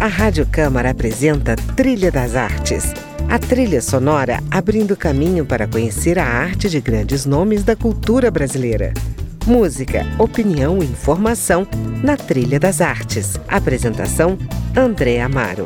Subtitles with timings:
[0.00, 2.94] A Rádio Câmara apresenta Trilha das Artes.
[3.28, 8.94] A trilha sonora abrindo caminho para conhecer a arte de grandes nomes da cultura brasileira.
[9.44, 11.66] Música, opinião e informação
[12.00, 13.40] na Trilha das Artes.
[13.48, 14.38] Apresentação:
[14.76, 15.64] André Amaro.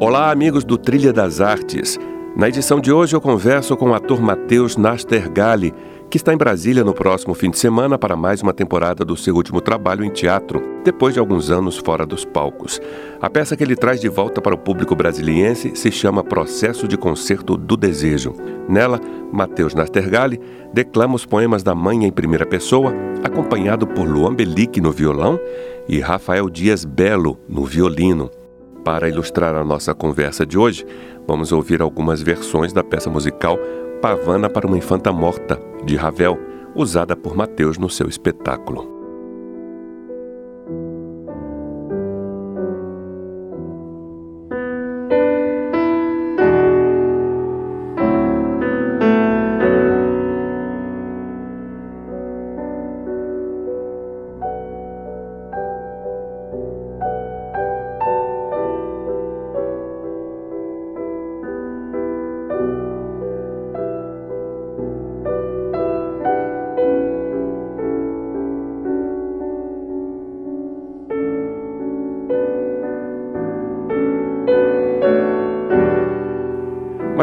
[0.00, 2.00] Olá, amigos do Trilha das Artes.
[2.36, 5.72] Na edição de hoje eu converso com o ator Matheus Nastergali,
[6.08, 9.34] que está em Brasília no próximo fim de semana para mais uma temporada do seu
[9.34, 12.80] último trabalho em teatro, depois de alguns anos fora dos palcos.
[13.20, 16.96] A peça que ele traz de volta para o público brasiliense se chama Processo de
[16.96, 18.34] Concerto do Desejo.
[18.68, 19.00] Nela,
[19.32, 20.40] Matheus Nastergali
[20.72, 22.94] declama os poemas da mãe em primeira pessoa,
[23.24, 25.40] acompanhado por Luan Belic no violão
[25.88, 28.30] e Rafael Dias Belo no violino.
[28.84, 30.86] Para ilustrar a nossa conversa de hoje,
[31.26, 33.58] vamos ouvir algumas versões da peça musical
[34.06, 36.38] Pavana para uma Infanta Morta, de Ravel,
[36.76, 38.95] usada por Mateus no seu espetáculo.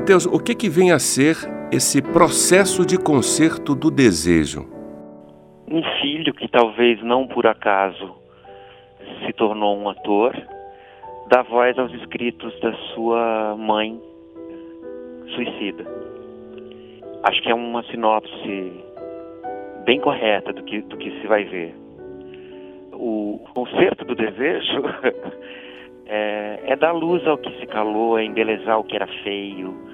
[0.03, 1.33] Mateus, o que, que vem a ser
[1.71, 4.67] esse processo de concerto do desejo?
[5.65, 8.13] Um filho que talvez não por acaso
[9.25, 10.35] se tornou um ator,
[11.29, 13.97] dá voz aos escritos da sua mãe
[15.33, 15.85] suicida.
[17.23, 18.73] Acho que é uma sinopse
[19.85, 21.73] bem correta do que, do que se vai ver.
[22.91, 24.83] O concerto do desejo
[26.07, 29.92] é, é dar luz ao que se calou, é embelezar o que era feio,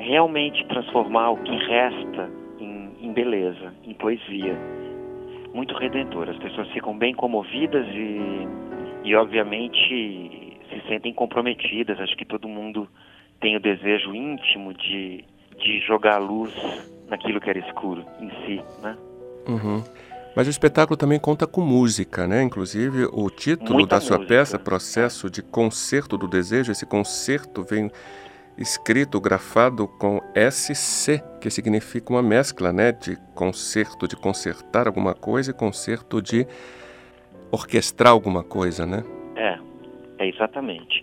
[0.00, 4.56] realmente transformar o que resta em, em beleza, em poesia.
[5.54, 6.28] Muito redentor.
[6.28, 8.48] As pessoas ficam bem comovidas e,
[9.04, 11.98] e, obviamente, se sentem comprometidas.
[11.98, 12.88] Acho que todo mundo
[13.40, 15.24] tem o desejo íntimo de,
[15.58, 16.52] de jogar a luz
[17.08, 18.96] naquilo que era escuro em si, né?
[19.48, 19.82] Uhum.
[20.34, 22.42] Mas o espetáculo também conta com música, né?
[22.42, 24.34] Inclusive, o título Muita da sua música.
[24.34, 27.90] peça, Processo de Concerto do Desejo, esse concerto vem
[28.58, 35.50] escrito, grafado com SC, que significa uma mescla né, de concerto, de consertar alguma coisa
[35.50, 36.46] e concerto de
[37.52, 39.02] orquestrar alguma coisa, né?
[39.36, 39.58] É,
[40.18, 41.02] é exatamente.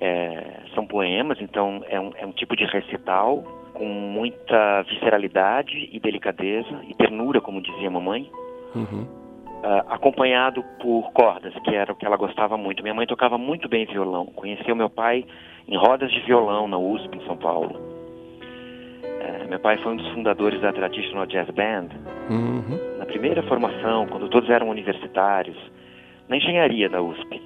[0.00, 3.42] É, são poemas, então é um, é um tipo de recital
[3.72, 8.30] com muita visceralidade e delicadeza e ternura, como dizia a mamãe.
[8.74, 9.25] Uhum
[9.62, 12.82] uh, acompanhado por cordas, que era o que ela gostava muito.
[12.82, 14.26] Minha mãe tocava muito bem violão.
[14.26, 15.24] Conheci o meu pai
[15.68, 17.74] em rodas de violão na USP, em São Paulo.
[17.74, 21.88] Uh, meu pai foi um dos fundadores da Traditional Jazz Band.
[22.30, 22.98] Uhum.
[22.98, 25.56] Na primeira formação, quando todos eram universitários,
[26.28, 27.42] na engenharia da USP.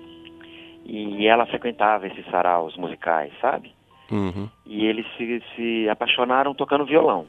[0.84, 3.72] E ela frequentava esses saraus musicais, sabe?
[4.10, 4.48] Uhum.
[4.66, 7.26] E eles se, se apaixonaram tocando violão.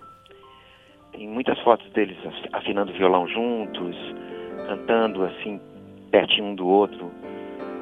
[1.11, 2.17] Tem muitas fotos deles
[2.53, 3.95] afinando violão juntos,
[4.67, 5.59] cantando assim,
[6.09, 7.11] pertinho um do outro,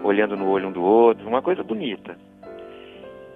[0.04, 2.18] olhando no olho um do outro, uma coisa bonita.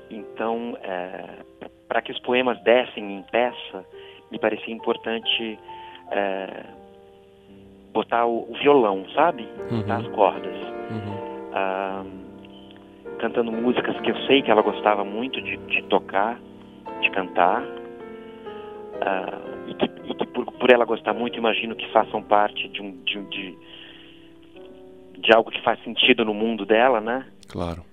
[0.10, 1.44] Então, é,
[1.88, 3.86] para que os poemas dessem em peça,
[4.32, 5.60] me parecia importante
[6.12, 6.64] é,
[7.94, 9.48] botar o, o, violão, sabe?
[9.70, 9.82] Uhum.
[9.82, 10.56] Botar as cordas.
[10.90, 11.50] Uhum.
[11.54, 12.04] Ah,
[13.20, 16.40] cantando músicas que eu sei que ela gostava muito de, de tocar,
[17.02, 17.64] de cantar.
[19.02, 22.92] Ah, e que, e por, por, ela gostar muito, imagino que façam parte de, um,
[23.04, 23.58] de, de,
[25.20, 27.26] de algo que faz sentido no mundo dela, né?
[27.50, 27.84] Claro.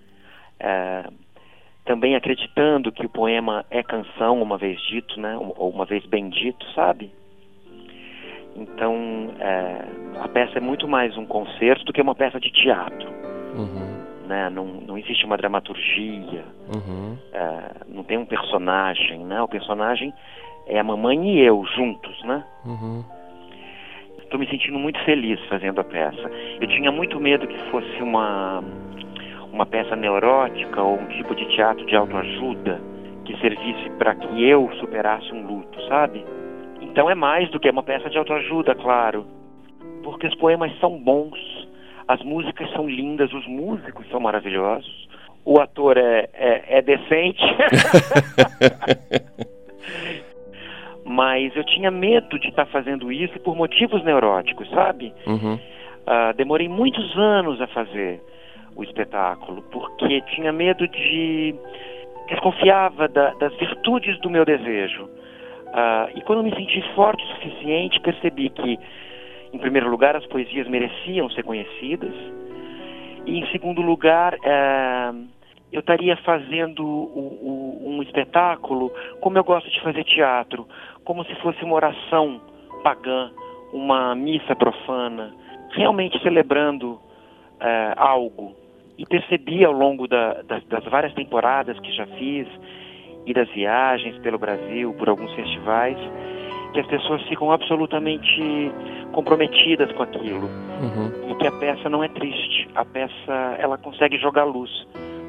[0.59, 1.09] É,
[1.85, 5.37] também acreditando que o poema é canção, uma vez dito, né?
[5.37, 7.13] Ou uma vez bem dito, sabe?
[8.55, 13.09] Então, é, a peça é muito mais um concerto do que uma peça de teatro.
[13.57, 14.27] Uhum.
[14.27, 14.51] Né?
[14.51, 17.17] Não, não existe uma dramaturgia, uhum.
[17.33, 19.41] é, não tem um personagem, né?
[19.43, 20.13] O personagem
[20.71, 22.45] é a mamãe e eu juntos, né?
[24.19, 24.39] Estou uhum.
[24.39, 26.31] me sentindo muito feliz fazendo a peça.
[26.61, 28.63] Eu tinha muito medo que fosse uma
[29.53, 32.81] uma peça neurótica ou um tipo de teatro de autoajuda
[33.25, 36.25] que servisse para que eu superasse um luto, sabe?
[36.81, 39.27] Então é mais do que uma peça de autoajuda, claro,
[40.05, 41.37] porque os poemas são bons,
[42.07, 45.09] as músicas são lindas, os músicos são maravilhosos,
[45.45, 47.43] o ator é, é, é decente.
[51.11, 55.13] mas eu tinha medo de estar tá fazendo isso por motivos neuróticos, sabe?
[55.27, 55.55] Uhum.
[55.55, 58.23] Uh, demorei muitos anos a fazer
[58.77, 61.53] o espetáculo, porque tinha medo de.
[62.29, 65.05] desconfiava da, das virtudes do meu desejo.
[65.05, 68.79] Uh, e quando me senti forte o suficiente, percebi que,
[69.53, 72.15] em primeiro lugar, as poesias mereciam ser conhecidas,
[73.27, 75.27] e em segundo lugar, uh,
[75.73, 80.67] eu estaria fazendo o, o, um espetáculo como eu gosto de fazer teatro,
[81.05, 82.41] como se fosse uma oração
[82.83, 83.31] pagã,
[83.73, 85.33] uma missa profana,
[85.73, 88.57] realmente celebrando uh, algo.
[88.99, 92.47] E percebi ao longo da, das, das várias temporadas que já fiz
[93.25, 95.97] e das viagens pelo Brasil, por alguns festivais,
[96.73, 98.73] que as pessoas ficam absolutamente
[99.13, 101.31] comprometidas com aquilo uhum.
[101.31, 102.69] e que a peça não é triste.
[102.75, 104.71] A peça ela consegue jogar luz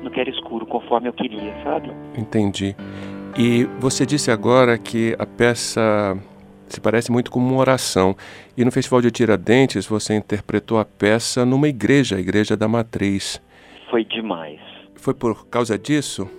[0.01, 1.91] no que era escuro, conforme eu queria, sabe?
[2.17, 2.75] Entendi.
[3.37, 6.17] E você disse agora que a peça
[6.71, 8.15] se parece muito com uma oração.
[8.57, 13.41] E no Festival de Tiradentes você interpretou a peça numa igreja, a Igreja da Matriz.
[13.89, 14.59] Foi demais.
[14.95, 16.29] Foi por causa disso?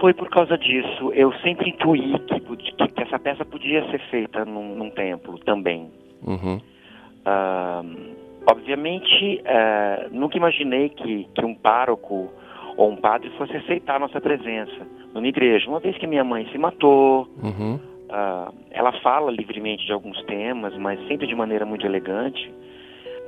[0.00, 1.12] Foi por causa disso.
[1.14, 5.90] Eu sempre intuí que, que essa peça podia ser feita num, num templo também.
[6.22, 6.60] Uhum.
[7.26, 8.14] Uh,
[8.50, 12.30] obviamente, uh, nunca imaginei que, que um pároco
[12.76, 15.68] ou um padre fosse aceitar a nossa presença numa igreja.
[15.68, 17.74] Uma vez que minha mãe se matou, uhum.
[17.76, 22.52] uh, ela fala livremente de alguns temas, mas sempre de maneira muito elegante.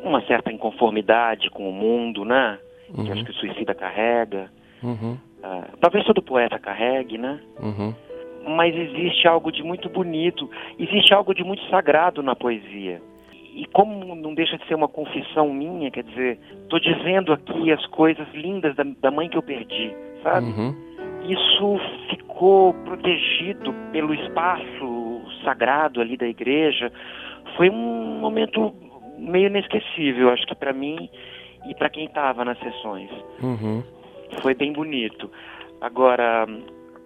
[0.02, 2.58] Uma certa inconformidade com o mundo, né?
[2.96, 3.04] Uhum.
[3.04, 4.50] Que acho que o suicida carrega.
[4.82, 5.16] Uhum.
[5.38, 7.40] Uh, talvez todo poeta carregue, né?
[7.60, 7.94] Uhum.
[8.56, 13.00] Mas existe algo de muito bonito, existe algo de muito sagrado na poesia
[13.54, 17.86] e como não deixa de ser uma confissão minha, quer dizer, estou dizendo aqui as
[17.86, 20.46] coisas lindas da, da mãe que eu perdi, sabe?
[20.46, 20.74] Uhum.
[21.28, 21.78] Isso
[22.10, 26.90] ficou protegido pelo espaço sagrado ali da igreja.
[27.56, 28.74] Foi um momento
[29.16, 31.08] meio inesquecível, acho que para mim
[31.68, 33.10] e para quem estava nas sessões.
[33.40, 33.84] Uhum.
[34.42, 35.30] Foi bem bonito.
[35.80, 36.44] Agora,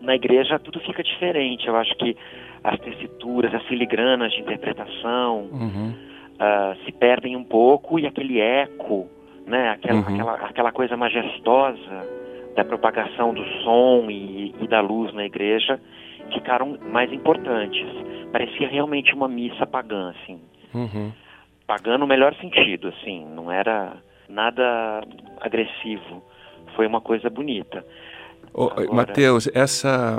[0.00, 1.68] na igreja tudo fica diferente.
[1.68, 2.16] Eu acho que
[2.64, 6.08] as tessituras, as filigranas de interpretação, uhum
[6.38, 9.08] uh, se perdem um pouco e aquele eco,
[9.46, 10.14] né, aquela, uhum.
[10.14, 12.18] aquela, aquela coisa majestosa
[12.54, 15.80] da propagação do som e, e, da luz na igreja
[16.32, 17.86] ficaram mais importantes.
[18.32, 20.40] Parecia realmente uma missa pagã, assim.
[20.74, 21.12] Uhum.
[21.66, 23.96] Pagã no melhor sentido, assim, não era
[24.28, 25.02] nada
[25.40, 26.22] agressivo.
[26.74, 27.84] Foi uma coisa bonita.
[28.52, 28.92] Oh, Agora...
[28.92, 30.18] Mateus, essa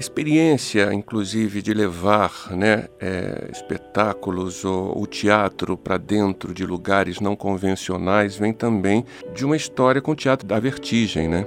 [0.00, 7.36] experiência, inclusive, de levar né, é, espetáculos ou o teatro para dentro de lugares não
[7.36, 9.04] convencionais vem também
[9.34, 11.46] de uma história com o teatro da vertigem, né?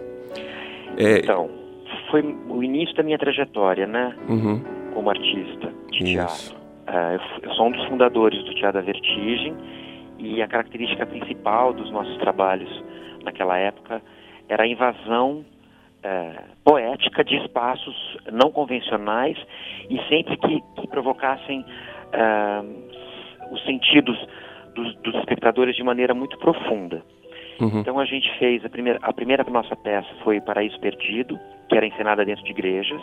[0.98, 1.18] É...
[1.18, 1.50] Então,
[2.12, 4.16] foi o início da minha trajetória, né?
[4.30, 4.62] Uhum.
[4.94, 6.14] Como artista de Isso.
[6.14, 6.64] teatro.
[6.84, 9.56] Uh, eu sou um dos fundadores do Teatro da Vertigem
[10.20, 12.70] e a característica principal dos nossos trabalhos
[13.24, 14.02] naquela época
[14.48, 15.44] era a invasão
[16.04, 16.34] é,
[16.64, 17.96] poética de espaços
[18.32, 19.38] não convencionais
[19.90, 21.66] e sempre que, que provocassem
[22.12, 22.64] é,
[23.52, 24.18] os sentidos
[24.76, 27.02] dos, dos, espectadores de maneira muito profunda.
[27.60, 27.80] Uhum.
[27.80, 31.40] Então a gente fez a primeira, a primeira nossa peça foi Paraíso Perdido,
[31.70, 33.02] que era encenada dentro de igrejas,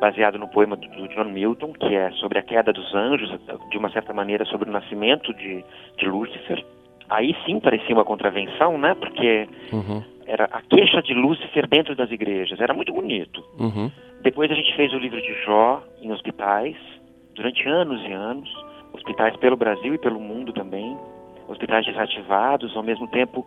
[0.00, 3.30] baseado no poema do, do, John Milton, que é sobre a queda dos anjos,
[3.70, 5.62] de uma certa maneira sobre o nascimento de,
[5.98, 6.64] de Lúcifer.
[7.10, 8.94] Aí sim parecia uma contravenção, né?
[8.94, 12.60] Porque uhum era a queixa de Lúcifer dentro das igrejas.
[12.60, 13.44] Era muito bonito.
[13.58, 13.90] Uhum.
[14.22, 16.76] Depois a gente fez o livro de Jó em hospitais,
[17.34, 18.48] durante anos e anos.
[18.92, 20.96] Hospitais pelo Brasil e pelo mundo também.
[21.48, 23.46] Hospitais desativados, ao mesmo tempo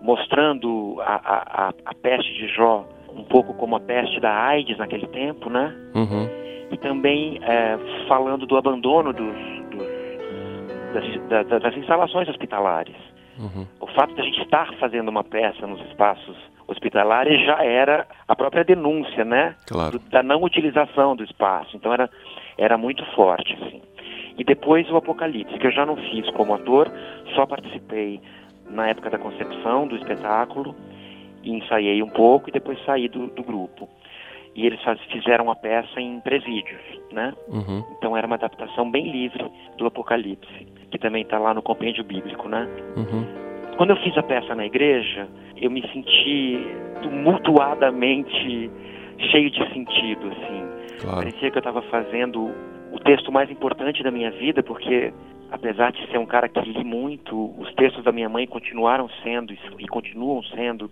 [0.00, 5.06] mostrando a, a, a peste de Jó um pouco como a peste da AIDS naquele
[5.06, 5.72] tempo, né?
[5.94, 6.28] Uhum.
[6.72, 7.78] E também é,
[8.08, 9.36] falando do abandono dos,
[9.70, 10.02] dos
[11.28, 12.96] das, das instalações hospitalares.
[13.38, 13.66] Uhum.
[13.80, 16.36] O fato de a gente estar fazendo uma peça nos espaços
[16.66, 19.56] hospitalares já era a própria denúncia, né?
[19.66, 19.98] Claro.
[19.98, 21.76] Do, da não utilização do espaço.
[21.76, 22.08] Então era,
[22.58, 23.82] era muito forte, assim.
[24.38, 26.90] E depois o Apocalipse, que eu já não fiz como ator,
[27.34, 28.20] só participei
[28.70, 30.74] na época da concepção do espetáculo,
[31.42, 33.88] e ensaiei um pouco e depois saí do, do grupo.
[34.54, 37.34] E eles faz, fizeram a peça em presídios, né?
[37.48, 37.82] Uhum.
[37.98, 42.48] Então era uma adaptação bem livre do Apocalipse que também está lá no compêndio bíblico,
[42.48, 42.68] né?
[42.96, 43.24] Uhum.
[43.76, 46.60] Quando eu fiz a peça na igreja, eu me senti
[47.02, 48.70] tumultuadamente
[49.30, 50.62] cheio de sentido, assim.
[51.00, 51.16] Claro.
[51.16, 52.50] Parecia que eu estava fazendo
[52.92, 55.12] o texto mais importante da minha vida, porque
[55.50, 59.54] apesar de ser um cara que li muito, os textos da minha mãe continuaram sendo
[59.78, 60.90] e continuam sendo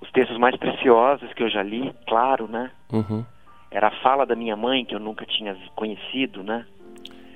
[0.00, 2.70] os textos mais preciosos que eu já li, claro, né?
[2.90, 3.24] Uhum.
[3.70, 6.64] Era a fala da minha mãe que eu nunca tinha conhecido, né?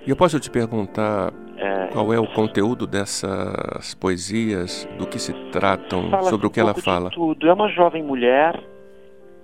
[0.07, 5.33] E eu posso te perguntar é, qual é o conteúdo dessas poesias, do que se
[5.51, 7.11] tratam, sobre o que ela fala?
[7.11, 7.49] tudo.
[7.49, 8.57] É uma jovem mulher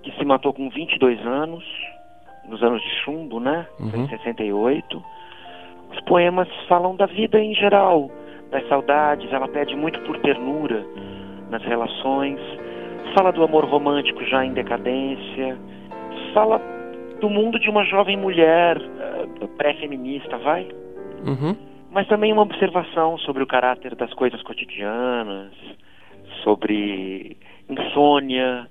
[0.03, 1.63] que se matou com 22 anos,
[2.47, 3.67] nos anos de chumbo, né?
[3.77, 4.05] Uhum.
[4.05, 5.03] Em 68.
[5.91, 8.09] Os poemas falam da vida em geral,
[8.49, 10.85] das saudades, ela pede muito por ternura
[11.49, 12.39] nas relações,
[13.13, 15.57] fala do amor romântico já em decadência,
[16.33, 16.61] fala
[17.19, 18.77] do mundo de uma jovem mulher
[19.57, 20.67] pré-feminista, vai?
[21.25, 21.55] Uhum.
[21.91, 25.51] Mas também uma observação sobre o caráter das coisas cotidianas,
[26.43, 27.37] sobre
[27.69, 28.67] insônia,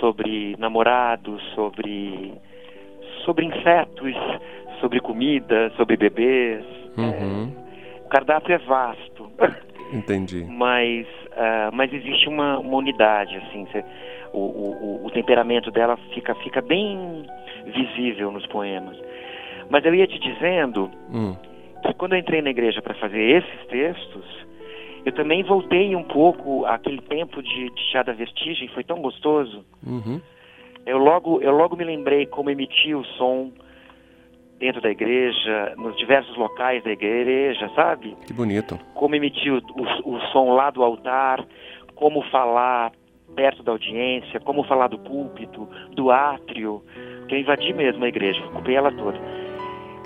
[0.00, 2.34] sobre namorados, sobre
[3.24, 4.14] sobre insetos,
[4.80, 6.64] sobre comida, sobre bebês.
[6.96, 7.52] Uhum.
[7.52, 9.30] É, o cardápio é vasto.
[9.92, 10.44] Entendi.
[10.48, 13.66] mas, uh, mas existe uma, uma unidade, assim.
[13.70, 13.84] Cê,
[14.32, 17.24] o, o, o temperamento dela fica, fica bem
[17.66, 18.96] visível nos poemas.
[19.70, 21.34] Mas eu ia te dizendo hum.
[21.82, 24.46] que quando eu entrei na igreja para fazer esses textos,
[25.04, 29.64] eu também voltei um pouco àquele tempo de, de Chá da Vestigem, foi tão gostoso.
[29.86, 30.20] Uhum.
[30.84, 33.52] Eu, logo, eu logo me lembrei como emitia o som
[34.58, 38.16] dentro da igreja, nos diversos locais da igreja, sabe?
[38.26, 38.78] Que bonito.
[38.94, 41.44] Como emitir o, o, o, som lá do altar,
[41.94, 42.92] como falar
[43.34, 46.82] perto da audiência, como falar do púlpito, do átrio,
[47.28, 49.18] que eu invadi mesmo a igreja, ocupei ela toda.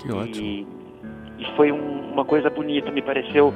[0.01, 0.45] Que ótimo.
[0.45, 0.67] E,
[1.39, 3.53] e foi um, uma coisa bonita, me pareceu.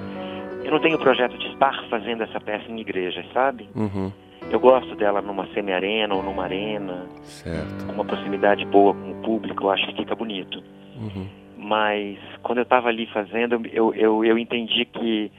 [0.63, 3.69] Eu não tenho projeto de estar fazendo essa peça em igreja, sabe?
[3.75, 4.11] Uhum.
[4.49, 7.91] Eu gosto dela numa semi-arena ou numa arena, certo.
[7.91, 10.63] uma proximidade boa com o público, eu acho que fica bonito.
[10.95, 11.27] Uhum.
[11.57, 15.31] Mas quando eu estava ali fazendo, eu, eu, eu entendi que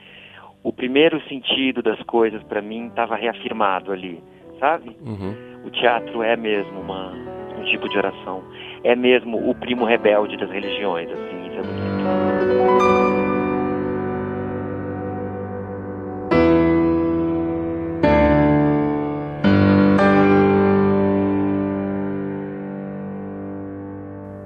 [0.63, 4.21] o primeiro sentido das coisas para mim estava reafirmado ali,
[4.59, 4.97] sabe?
[5.01, 5.35] Uhum.
[5.65, 7.13] O teatro é mesmo uma,
[7.57, 8.43] um tipo de oração,
[8.87, 13.27] é mesmo o primo rebelde das religiões, assim, isso é bonito.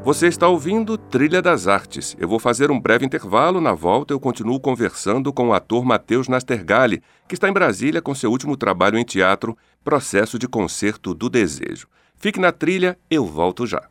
[0.03, 2.17] Você está ouvindo Trilha das Artes.
[2.19, 3.61] Eu vou fazer um breve intervalo.
[3.61, 8.15] Na volta, eu continuo conversando com o ator Matheus Nastergalli, que está em Brasília com
[8.15, 11.87] seu último trabalho em teatro, Processo de Concerto do Desejo.
[12.17, 13.91] Fique na trilha, eu volto já.